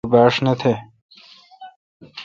[0.03, 0.71] تو باݭ نہ تھ۔